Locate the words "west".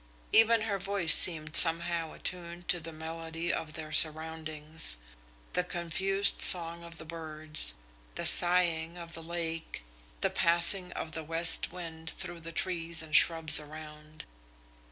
11.23-11.71